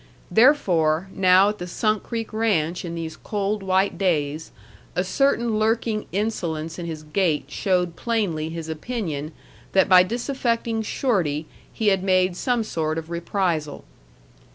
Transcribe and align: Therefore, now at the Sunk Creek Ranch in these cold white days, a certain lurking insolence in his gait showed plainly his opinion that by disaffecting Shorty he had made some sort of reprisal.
Therefore, 0.31 1.09
now 1.13 1.49
at 1.49 1.59
the 1.59 1.67
Sunk 1.67 2.01
Creek 2.01 2.33
Ranch 2.33 2.83
in 2.83 2.95
these 2.95 3.15
cold 3.15 3.61
white 3.61 3.99
days, 3.99 4.49
a 4.95 5.03
certain 5.03 5.59
lurking 5.59 6.07
insolence 6.11 6.79
in 6.79 6.87
his 6.87 7.03
gait 7.03 7.51
showed 7.51 7.95
plainly 7.95 8.49
his 8.49 8.67
opinion 8.67 9.31
that 9.73 9.87
by 9.87 10.01
disaffecting 10.01 10.81
Shorty 10.81 11.45
he 11.71 11.89
had 11.89 12.01
made 12.01 12.35
some 12.35 12.63
sort 12.63 12.97
of 12.97 13.11
reprisal. 13.11 13.83